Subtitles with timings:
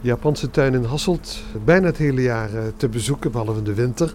[0.00, 4.14] De Japanse tuin in Hasselt bijna het hele jaar eh, te bezoeken, behalve de winter.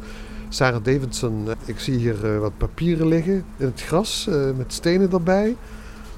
[0.49, 5.11] Sarah Davidson, eh, ik zie hier eh, wat papieren liggen in het gras met stenen
[5.11, 5.55] erbij.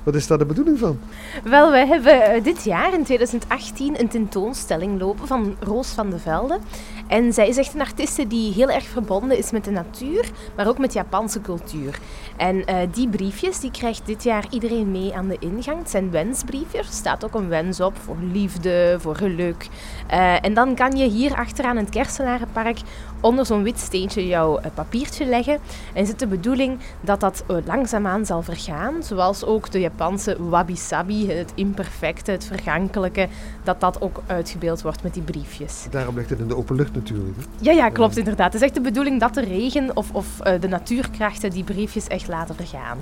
[0.03, 0.99] Wat is daar de bedoeling van?
[1.43, 6.59] Wel, wij hebben dit jaar in 2018 een tentoonstelling lopen van Roos van de Velde.
[7.07, 10.67] En zij is echt een artiste die heel erg verbonden is met de natuur, maar
[10.67, 11.99] ook met Japanse cultuur.
[12.37, 15.77] En uh, die briefjes die krijgt dit jaar iedereen mee aan de ingang.
[15.77, 16.87] Het zijn wensbriefjes.
[16.87, 19.67] Er staat ook een wens op voor liefde, voor geluk.
[20.11, 22.77] Uh, en dan kan je hier achteraan in het Kerselarenpark
[23.21, 25.59] onder zo'n wit steentje jouw papiertje leggen.
[25.93, 29.91] En is het de bedoeling dat dat langzaamaan zal vergaan, zoals ook de Japanse
[30.37, 33.27] wabi-sabi, het imperfecte, het vergankelijke,
[33.63, 35.87] dat dat ook uitgebeeld wordt met die briefjes.
[35.89, 37.37] Daarom ligt het in de open lucht natuurlijk.
[37.59, 38.53] Ja, ja, klopt inderdaad.
[38.53, 42.27] Het is echt de bedoeling dat de regen of, of de natuurkrachten die briefjes echt
[42.27, 42.97] laten vergaan.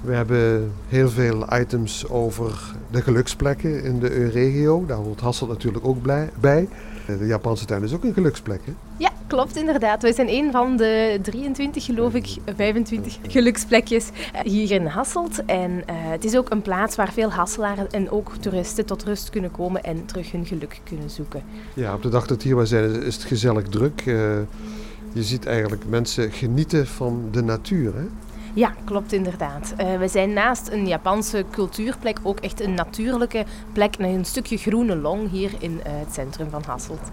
[0.00, 4.86] We hebben heel veel items over de geluksplekken in de regio.
[4.86, 6.02] Daar hoort Hasselt natuurlijk ook
[6.40, 6.68] bij.
[7.06, 8.72] De Japanse tuin is ook een geluksplek, hè?
[8.96, 10.02] Ja, klopt inderdaad.
[10.02, 15.44] Wij zijn een van de 23, geloof ik, 25 geluksplekjes eh, hier in Hasselt.
[15.44, 19.30] En uh, het is ook een plaats waar veel Hasselaren en ook toeristen tot rust
[19.30, 21.42] kunnen komen en terug hun geluk kunnen zoeken.
[21.74, 24.06] Ja, op de dag dat hier wij zijn is het gezellig druk.
[24.06, 24.14] Uh,
[25.12, 28.04] je ziet eigenlijk mensen genieten van de natuur, hè?
[28.54, 29.74] Ja, klopt inderdaad.
[29.80, 34.56] Uh, we zijn naast een Japanse cultuurplek ook echt een natuurlijke plek met een stukje
[34.56, 37.10] groene long hier in uh, het centrum van Hasselt.